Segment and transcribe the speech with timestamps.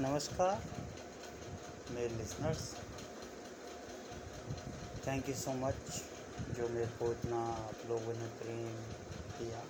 [0.00, 0.62] नमस्कार,
[1.90, 2.74] मेरे listeners
[5.06, 5.74] thank you so much
[6.56, 8.76] जो मेरे को इतना आप लोगों ने प्रेम
[9.38, 9.62] दिया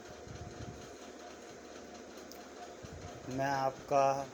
[3.36, 4.26] मैं आपका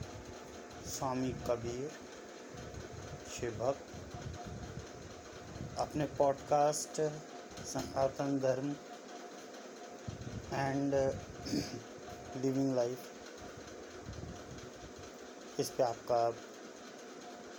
[0.90, 1.90] स्वामी कबीर
[3.36, 3.86] शिव भक्त,
[5.78, 7.00] अपने पॉडकास्ट
[7.64, 8.76] सनातन धर्म
[10.52, 10.94] एंड
[12.42, 13.10] लिविंग लाइफ
[15.60, 16.16] इस पे आपका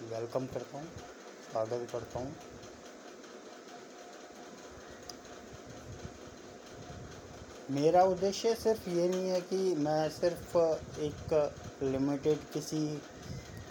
[0.10, 0.88] वेलकम करता हूँ,
[1.52, 2.34] स्वागत करता हूँ।
[7.72, 10.58] मेरा उद्देश्य सिर्फ़ ये नहीं है कि मैं सिर्फ़
[11.04, 11.34] एक
[11.84, 12.86] लिमिटेड किसी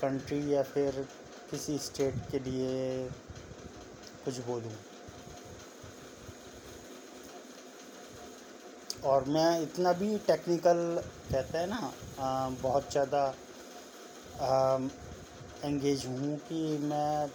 [0.00, 1.06] कंट्री या फिर
[1.50, 3.08] किसी स्टेट के लिए
[4.24, 4.74] कुछ बोलूँ।
[9.04, 10.78] और मैं इतना भी टेक्निकल
[11.30, 11.92] कहते हैं ना
[12.62, 13.32] बहुत ज़्यादा
[14.34, 17.26] एंगेज हूँ कि मैं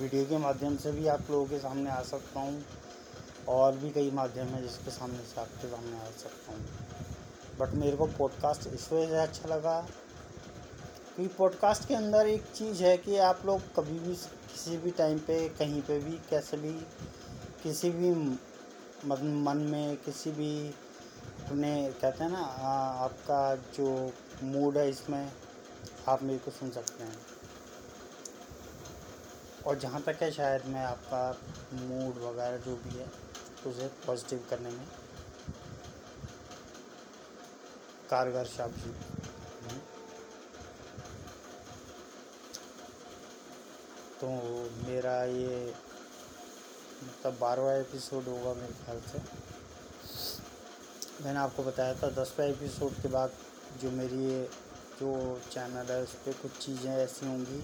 [0.00, 2.62] वीडियो के माध्यम से भी आप लोगों के सामने आ सकता हूँ
[3.48, 6.60] और भी कई माध्यम हैं जिसके सामने से आपके सामने आ सकता हूँ।
[7.58, 9.80] बट मेरे को पॉडकास्ट इस वजह से अच्छा लगा
[11.14, 15.18] क्योंकि पॉडकास्ट के अंदर एक चीज़ है कि आप लोग कभी भी किसी भी टाइम
[15.18, 16.72] पे, कहीं पे भी, कैसे भी,
[17.62, 18.10] किसी भी
[19.04, 22.44] मन में, किसी भी अपने, कहते हैं ना
[23.04, 25.32] आपका जो मूड है इसमें
[26.08, 27.18] आप मेरे को सुन सकते हैं।
[29.66, 31.40] और जहाँ तक है शायद मैं आपका
[31.72, 33.06] मूड वगैरह जो भी है,
[33.66, 34.86] उसे पॉजिटिव करने में
[38.10, 39.10] कारगर साबित
[44.20, 44.28] तो
[44.88, 45.74] मेरा ये
[47.04, 49.18] मतलब बारहवा एपिसोड होगा मेरे ख्याल से।
[51.24, 53.32] मैंने आपको बताया था, दसवा एपिसोड के बाद
[53.82, 54.48] जो मेरी ये
[55.00, 57.62] जो चैनल है, उस पर कुछ चीज़ें ऐसी होंगी।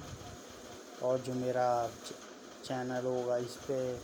[1.03, 1.69] और जो मेरा
[2.65, 4.01] चैनल होगा, इस पर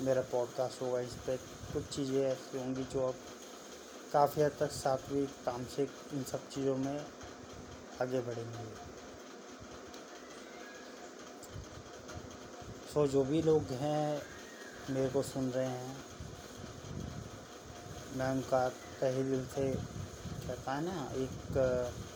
[0.00, 1.36] मेरा पॉडकास्ट होगा, इस पर
[1.72, 3.14] कुछ चीज़ें ऐसी होंगी जो अब
[4.12, 7.06] काफ़ी हद तक सात्विक तामसिक इन सब चीज़ों में
[8.02, 8.64] आगे बढ़ेंगे।
[12.92, 14.22] सो जो भी लोग हैं,
[14.90, 15.96] मेरे को सुन रहे हैं,
[18.16, 18.68] मैं उनका
[19.00, 22.11] तहे दिल से कहता है ना, एक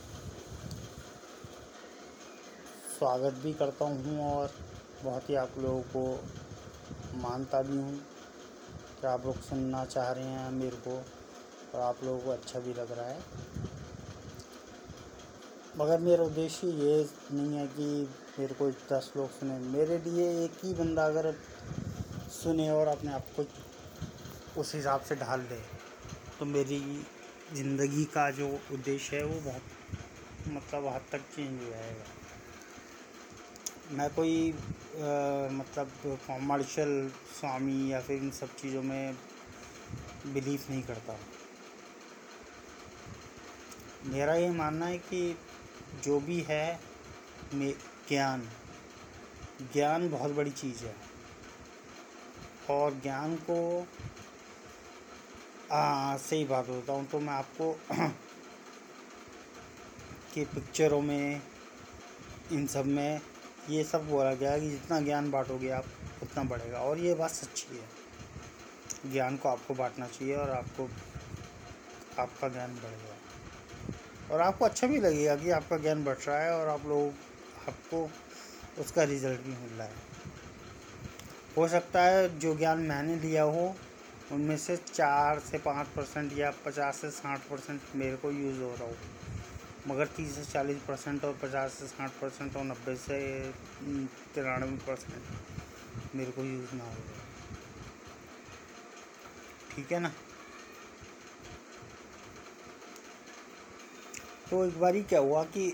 [2.97, 4.51] स्वागत भी करता हूँ और
[5.03, 7.97] बहुत ही आप लोगों को मानता भी हूँ
[9.01, 12.75] कि आप लोग सुनना चाह रहे हैं मेरे को और आप लोगों को अच्छा भी
[12.75, 13.19] लग रहा है।
[15.79, 16.97] मगर मेरा उद्देश्य ये
[17.33, 17.87] नहीं है कि
[18.39, 21.33] मेरे को दस लोग सुने। मेरे लिए एक ही बंदा अगर
[22.33, 25.63] सुने और अपने आप को उस हिसाब से ढाल दे
[26.39, 26.81] तो मेरी
[27.55, 32.25] ज़िंदगी का जो उद्देश्य है वो बहुत मतलब हद तक चेंज हो जाएगा।
[33.91, 35.91] मैं कोई आ, मतलब
[36.27, 37.09] कॉमर्शियल
[37.41, 39.15] स्वामी या फिर इन सब चीज़ों में
[40.27, 41.17] बिलीव नहीं करता।
[44.05, 45.39] मेरा ये मानना है कि
[46.05, 46.81] जो भी है
[47.55, 48.49] ज्ञान।
[49.73, 50.95] ज्ञान बहुत बड़ी चीज़ है।
[52.71, 53.87] और ज्ञान को
[56.19, 57.73] सही बात होता हूँ तो मैं आपको
[60.35, 61.43] कि पिक्चरों में
[62.53, 63.21] इन सब में
[63.71, 65.85] ये सब बोला गया है कि जितना ज्ञान बांटोगे आप,
[66.23, 68.07] उतना बढ़ेगा। और ये बात सच्ची है।
[69.13, 70.91] ज्ञान को आपको बांटना चाहिए और आपको,
[72.19, 73.17] आपका ज्ञान बढ़ेगा।
[74.35, 77.09] और आपको अच्छा भी लगेगा कि आपका ज्ञान बढ़ रहा है और आप लोग,
[77.69, 78.11] आपको
[78.79, 79.95] उसका रिज़ल्ट भी मिल रहा है।
[81.57, 83.77] हो सकता है जो ज्ञान मैंने लिया हो,
[84.33, 88.75] उनमें से चार से पाँच परसेंट या पचास से साठ परसेंट मेरे को यूज़ हो
[88.75, 88.97] रहा हो।
[89.87, 93.19] मगर तीस से चालीस परसेंट और पचास से साठ परसेंट और नब्बे से
[94.35, 96.95] तिरानवे परसेंट मेरे को यूज़ ना हो
[99.75, 100.13] ठीक है ना?
[104.51, 105.67] तो एक बार क्या हुआ कि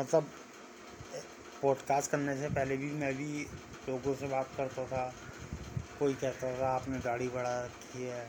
[0.00, 0.30] मतलब
[1.62, 3.46] पॉडकास्ट करने से पहले भी मैं भी
[3.88, 5.04] लोगों से बात करता था।
[5.98, 8.28] कोई कहता था, आपने गाड़ी बढ़ा रखी है,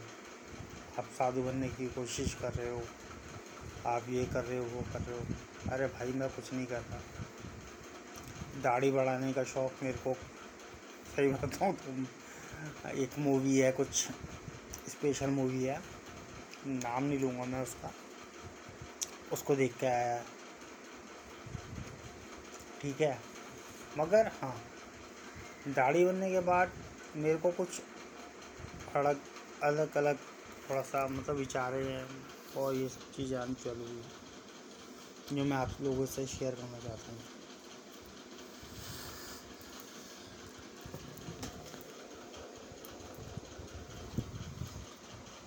[0.99, 2.81] आप साधु बनने की कोशिश कर रहे हो।
[3.87, 5.25] आप ये कर रहे हो, वो कर रहे हो।
[5.71, 7.01] अरे भाई, मैं कुछ नहीं करता
[8.61, 10.13] दाढ़ी बढ़ाने का शौक़ मेरे को।
[11.15, 13.89] सही बताऊँ तो एक मूवी है, कुछ
[14.89, 15.79] स्पेशल मूवी है।
[16.67, 17.91] नाम नहीं लूँगा मैं उसका।
[19.33, 20.23] उसको देख के आया
[22.81, 23.17] ठीक है।
[23.97, 24.55] मगर हाँ
[25.67, 26.71] दाढ़ी बनने के बाद
[27.15, 27.81] मेरे को कुछ
[28.95, 29.19] अलग
[29.63, 30.17] अलग अलग
[30.69, 32.05] थोड़ा सा मतलब विचारे हैं।
[32.57, 34.03] और ये सब चीज़ें आनी चालू हुई
[35.33, 37.19] जो मैं आप लोगों से शेयर करना चाहता हूँ।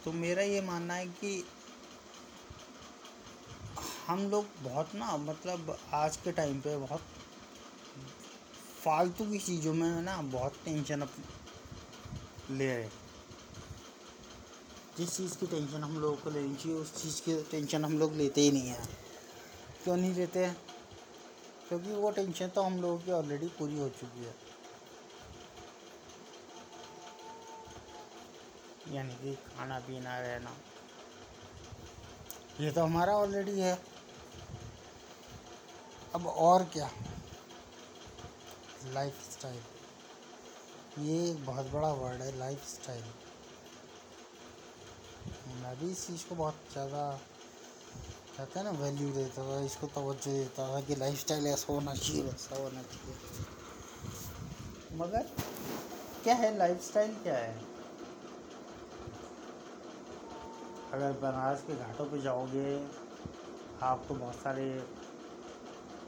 [0.05, 1.33] तो मेरा ये मानना है कि
[4.07, 7.01] हम लोग बहुत ना मतलब आज के टाइम पे बहुत
[8.85, 11.13] फालतू की चीज़ों में ना बहुत टेंशन अप
[12.51, 12.89] ले रहे
[15.01, 18.15] जिस चीज़ की टेंशन हम लोगों को लेनी चाहिए, उस चीज़ की टेंशन हम लोग
[18.15, 18.99] लेते ही नहीं हैं।
[19.85, 20.57] क्यों नहीं लेते हैं?
[21.69, 24.35] क्योंकि वो टेंशन तो हम लोगों की ऑलरेडी पूरी हो चुकी है।
[28.97, 30.57] यानी कि खाना, पीना, रहना।
[32.61, 33.83] ये तो हमारा ऑलरेडी है।
[36.15, 36.91] अब और क्या?
[38.85, 39.63] लाइफ स्टाइल
[40.99, 43.05] ये एक बहुत बड़ा वर्ड है लाइफ स्टाइल
[45.63, 47.01] मैं भी इस चीज़ को बहुत ज़्यादा
[48.37, 51.95] कहते हैं ना वैल्यू देता था इसको तवज्जो देता था कि लाइफ स्टाइल ऐसा होना
[51.95, 53.15] चाहिए वैसा होना चाहिए।
[54.99, 55.27] मगर
[56.23, 57.53] क्या है लाइफ स्टाइल क्या है?
[60.93, 62.71] अगर बनारस के घाटों पे जाओगे
[63.83, 64.65] आपको बहुत सारे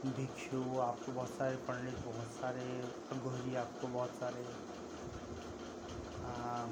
[0.05, 2.65] भिक्षु आपको बहुत सारे पंडित बहुत सारे
[3.11, 4.43] अघोरी आपको बहुत सारे
[6.25, 6.65] आ,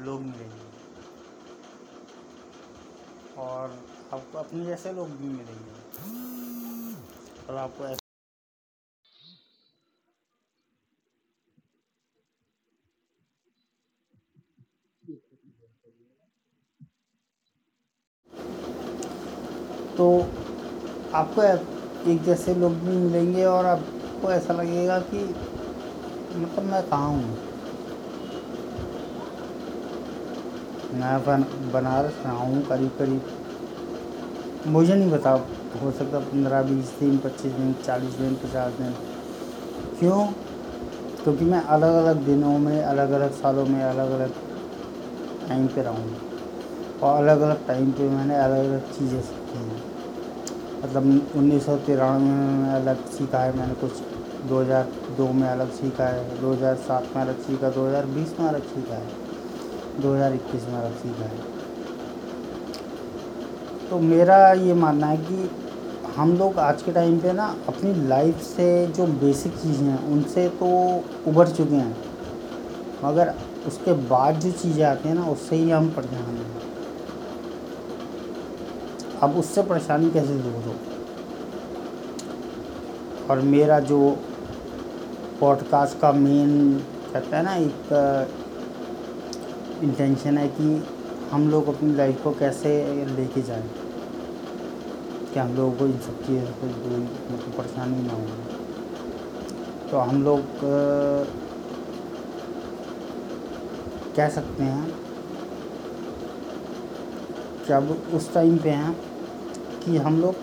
[0.00, 0.63] लोग मिलेंगे।
[3.38, 3.78] और
[4.12, 5.72] आपको अपने जैसे लोग भी मिलेंगे।
[7.48, 7.94] और आपको
[19.96, 20.06] तो
[21.14, 21.42] आपको
[22.10, 25.24] एक जैसे लोग भी मिलेंगे और आपको ऐसा लगेगा कि
[26.36, 27.53] मतलब मैं कहाँ हूँ?
[30.94, 33.22] मैं बन बनारस रहा हूँ करीब करीब।
[34.66, 35.30] मुझे नहीं बता
[35.82, 38.92] हो सकता पंद्रह, बीस दिन, पच्चीस दिन, चालीस दिन, पचास दिन।
[40.00, 40.26] क्यों?
[41.24, 44.32] क्योंकि मैं अलग अलग दिनों में अलग अलग सालों में अलग अलग
[45.48, 45.94] टाइम पे रहा।
[47.02, 49.82] और अलग अलग टाइम पे मैंने अलग अलग चीज़ें सीखी हैं।
[50.84, 53.92] मतलब उन्नीस सौ तिरानवे में मैं अलग सीखा है मैंने कुछ।
[54.48, 59.23] 2002 में अलग सीखा है 2007 में अलग सीखा 2020 में अलग सीखा है।
[60.00, 61.54] 2021 में अलग सीखा है।
[63.90, 65.50] तो मेरा ये मानना है कि
[66.16, 70.48] हम लोग आज के टाइम पे ना अपनी लाइफ से जो बेसिक चीज़ें हैं, उनसे
[70.48, 70.66] तो
[71.30, 71.96] उभर चुके हैं।
[73.04, 73.34] मगर
[73.66, 76.62] उसके बाद जो चीज़ें आती हैं ना, उससे ही हम परेशान हैं।
[79.22, 80.74] अब उससे परेशानी कैसे दूर हो?
[83.30, 84.18] और मेरा जो
[85.40, 86.78] पॉडकास्ट का मेन
[87.12, 87.88] कहता है ना, एक
[89.82, 90.86] इंटेंशन है कि
[91.30, 92.70] हम लोग अपनी लाइफ को कैसे
[93.16, 93.70] लेके जाएँ।
[95.34, 97.00] कि हम लोगों को इन सब चीज़ों से कोई
[97.32, 98.26] मतलब परेशानी ना हो।
[99.90, 100.40] तो हम लोग
[104.16, 104.90] कह सकते हैं
[107.66, 108.96] कि अब उस टाइम पे हैं
[109.84, 110.34] कि हम लोग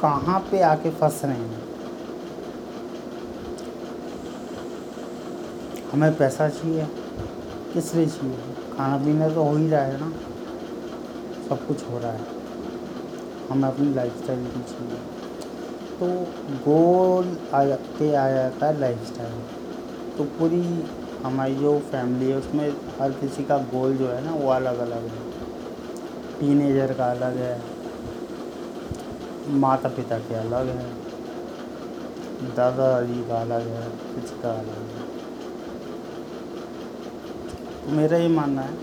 [0.00, 1.62] कहाँ पे आके फंस रहे हैं।
[5.92, 6.86] हमें पैसा चाहिए।
[7.74, 8.36] किस लिए चाहिए
[8.76, 10.12] खाना पीना तो हो ही रहा है ना।
[11.48, 12.20] सब कुछ हो रहा है।
[13.50, 14.98] हमें अपनी लाइफ स्टाइल भी चाहिए।
[16.00, 16.06] तो
[16.70, 19.42] गोल आ के आ जाता है लाइफ स्टाइल
[20.18, 20.84] तो पूरी
[21.22, 25.02] हमारी जो फैमिली है, उसमें हर किसी का गोल जो है ना, वो अलग अलग
[25.04, 25.30] है।
[26.40, 27.62] टीनेजर का अलग है।
[29.48, 30.94] माता पिता के अलग है।
[32.56, 35.09] दादाजी का अलग है। किसी का अलग है।
[37.90, 38.74] मेरा ये मानना है।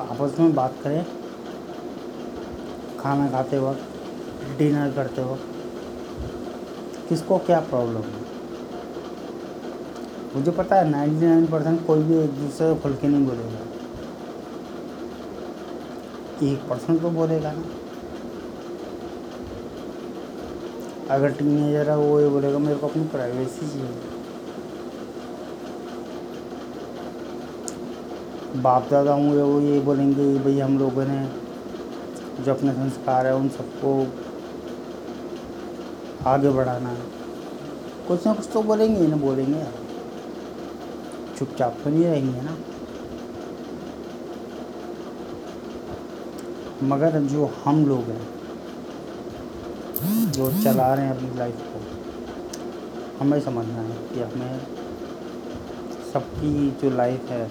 [0.00, 1.04] आपस में बात करें।
[3.00, 3.80] खाना खाते वक्त,
[4.58, 5.46] डिनर करते वक्त,
[7.08, 8.26] किसको क्या प्रॉब्लम है?
[10.36, 13.60] मुझे पता है नाइन्टी नाइन परसेंट कोई भी एक दूसरे को खुल के नहीं बोलेगा।
[16.46, 17.62] एक परसेंट तो बोलेगा ना।
[21.10, 23.96] अगर टीनेजर है वो ये बोलेगा, मेरे को अपनी प्राइवेसी चाहिए।
[28.62, 31.28] बाप दादा होंगे, वो ये बोलेंगे, भाई, हम लोगों ने
[32.44, 34.06] जो अपने संस्कार है, उन सबको
[36.26, 37.02] आगे बढ़ाना है।
[38.08, 39.64] कुछ ना कुछ तो बोलेंगे ना बोलेंगे।
[41.38, 42.56] चुपचाप तो नहीं रहेंगे ना।
[46.82, 48.37] मगर जो हम लोग हैं
[50.04, 51.80] जो चला रहे हैं अपनी लाइफ को।
[53.20, 54.60] हमें समझना है कि हमें
[56.12, 57.50] सबकी जो लाइफ है,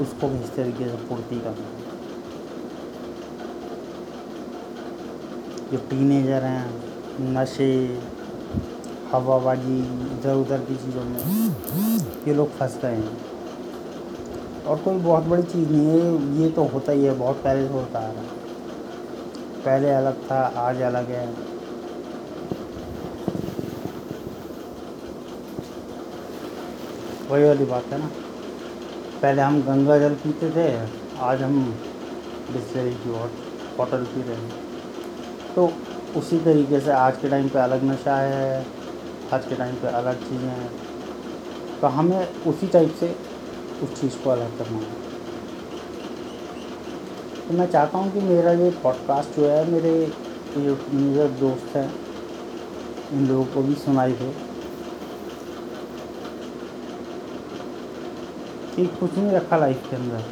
[0.00, 1.84] उसको भी इस तरीके से पूर्ति करना है।
[5.72, 6.84] जो टीनेजर हैं,
[7.20, 8.02] नशे,
[9.12, 11.20] हवाबाजी इधर उधर की चीज़ों में,
[12.28, 13.18] ये लोग फंस गए हैं।
[14.64, 17.72] और कोई बहुत बड़ी चीज़ नहीं है, ये तो होता ही है, बहुत पहले से
[17.72, 18.43] होता आ रहा है।
[19.64, 21.26] पहले अलग था, आज अलग है।
[27.30, 28.10] वही वाली बात है ना।
[29.22, 30.68] पहले हम गंगा जल पीते थे,
[31.20, 31.62] आज हम
[32.52, 33.10] बिस्लरी की
[33.78, 34.52] बॉटल पी रहे हैं।
[35.54, 35.72] तो
[36.16, 38.66] उसी तरीके से आज के टाइम पे अलग नशा है,
[39.32, 40.70] आज के टाइम पे अलग चीज़ें हैं।
[41.80, 43.16] तो हमें उसी टाइप से
[43.82, 45.13] उस चीज़ को अलग करना है।
[47.48, 49.90] तो मैं चाहता हूँ कि मेरा ये पॉडकास्ट जो है, मेरे
[50.56, 51.90] जो मेरे दोस्त हैं,
[53.12, 54.30] इन लोगों को भी सुनाई दे
[58.76, 60.22] कि कुछ नहीं रखा लाइफ के अंदर।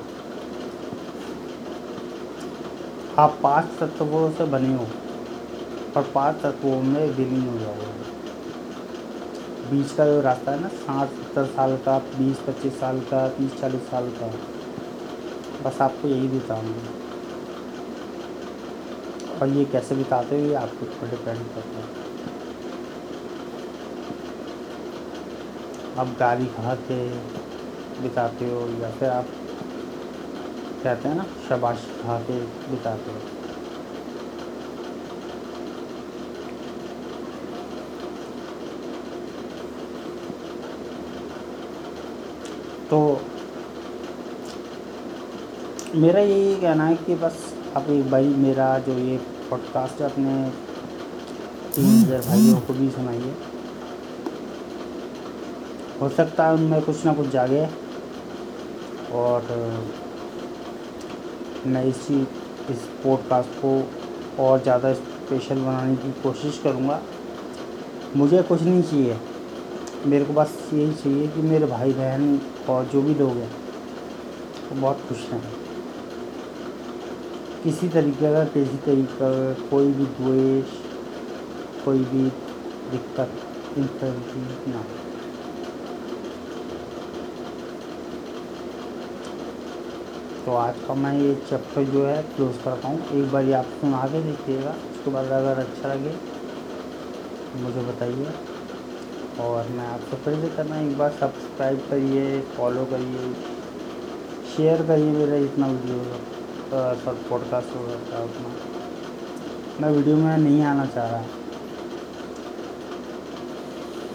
[3.19, 4.87] आप पाँच तत्वों से बने हो,
[5.97, 7.91] और पाँच तत्वों में विलीन हो जाओगे।
[9.71, 13.61] बीच का जो रास्ता है ना, साठ सत्तर साल का, बीस पच्चीस साल का, तीस
[13.61, 14.31] चालीस साल का
[15.65, 17.01] बस आपको यही बिताऊँगी
[19.41, 22.01] और ये कैसे बिताते हो, ये आपके ऊपर डिपेंड करता है।
[25.99, 26.99] आप गाली खा के
[28.03, 29.27] बिताते हो या फिर आप
[30.83, 32.41] कहते हैं ना, शबाश खा के
[32.71, 33.19] बिताते हो
[42.91, 42.99] तो
[45.95, 47.35] मेरा यही कहना है कि बस
[47.77, 49.17] आप एक भाई मेरा जो ये
[49.51, 50.51] पॉडकास्ट है, अपने
[51.75, 53.35] टीनेजर भाइयों को भी सुनाइए।
[56.01, 57.67] हो सकता है उनमें कुछ ना कुछ जागे
[59.15, 59.43] और
[61.67, 62.21] मैं इसी,
[62.71, 63.77] इस पॉडकास्ट को
[64.45, 67.01] और ज़्यादा स्पेशल बनाने की कोशिश करूँगा।
[68.17, 69.19] मुझे कुछ नहीं चाहिए।
[70.07, 73.51] मेरे को बस यही चाहिए कि मेरे भाई बहन और जो भी लोग हैं,
[74.71, 75.62] वो बहुत खुश रहें।
[77.63, 80.71] किसी तरीके का, किसी तरीके का कोई भी द्वेष,
[81.85, 82.23] कोई भी
[82.91, 84.83] दिक्कत इंफर्टी ना
[90.45, 94.03] तो आज का मैं ये चैप्टर जो है क्लोज करता हूँ। एक बार आप सुना
[94.07, 96.15] के देखिएगा, उसके बाद अगर अच्छा लगे,
[97.63, 98.35] मुझे बताइए।
[99.41, 103.33] और मैं आपसे फिर से करना एक बार सब्सक्राइब करिए फॉलो करिए
[104.57, 106.42] शेयर करिए मेरा इतना वीडियो
[106.73, 108.49] सब पॉडकास्ट हो रहा है उतना
[109.81, 111.25] मैं वीडियो में नहीं आना चाह रहा।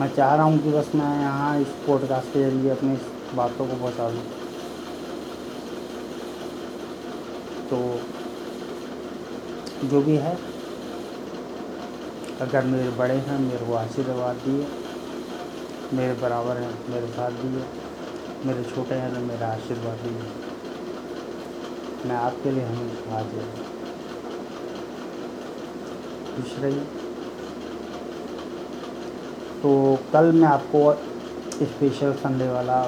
[0.02, 2.98] मैं चाह रहा हूँ कि बस मैं यहाँ इस पॉडकास्ट के ज़रिए अपनी
[3.36, 4.22] बातों को पहुँचा दूँ।
[7.70, 8.00] तो
[9.88, 10.38] जो भी है,
[12.42, 14.68] अगर मेरे बड़े हैं, मेरे को आशीर्वाद दिए,
[15.94, 17.64] मेरे बराबर हैं, मेरे साथ दिए,
[18.46, 20.47] मेरे छोटे हैं तो मेरा आशीर्वाद दिए।
[22.08, 23.66] मैं आपके लिए हमेशा हाजिर हूँ
[26.36, 26.86] खुश रहिए।
[29.62, 29.70] तो
[30.14, 30.82] कल मैं आपको
[31.66, 32.82] स्पेशल संडे वाला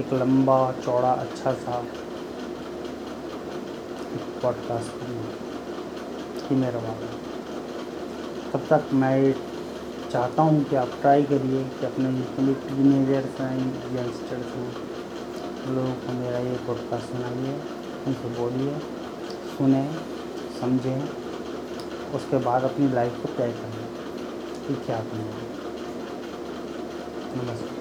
[0.00, 1.82] एक लंबा, चौड़ा अच्छा सा
[4.42, 4.90] पॉडकास्ट
[6.48, 7.08] कि मेरा वाला।
[8.52, 9.32] तब तक मैं
[10.12, 13.56] चाहता हूँ कि आप ट्राई करिए कि अपने जितने टीनेजर्स हैं
[13.96, 14.70] यंगस्टर्स हैं,
[15.74, 17.75] लोगों को मेरा ये पॉडकास्ट सुनाइए।
[18.06, 18.78] उनसे बोलिए,
[19.56, 19.84] सुने,
[20.60, 21.08] समझें,
[22.14, 23.86] उसके बाद अपनी लाइफ को तय करें
[24.68, 25.56] कि क्या करना है।
[27.36, 27.75] नमस्कार।